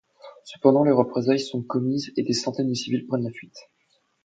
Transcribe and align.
Cependant 0.45 0.83
des 0.83 0.89
représailles 0.91 1.39
sont 1.39 1.61
commises 1.61 2.11
et 2.17 2.23
des 2.23 2.33
centaines 2.33 2.69
de 2.69 2.73
civils 2.73 3.05
prennent 3.05 3.21
la 3.23 3.29
fuite. 3.31 3.69